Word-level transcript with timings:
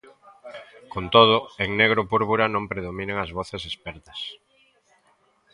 Con 0.93 1.05
todo, 1.15 1.35
en 1.63 1.69
Negro 1.81 2.01
Púrpura 2.11 2.45
non 2.53 2.69
predominan 2.71 3.17
as 3.23 3.31
voces 3.37 3.61
expertas. 3.69 4.19